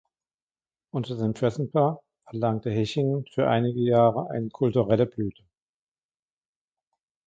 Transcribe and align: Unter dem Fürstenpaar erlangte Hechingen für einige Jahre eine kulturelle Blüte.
Unter 0.89 1.15
dem 1.15 1.35
Fürstenpaar 1.35 2.01
erlangte 2.25 2.71
Hechingen 2.71 3.23
für 3.27 3.47
einige 3.47 3.81
Jahre 3.81 4.31
eine 4.31 4.49
kulturelle 4.49 5.05
Blüte. 5.05 5.43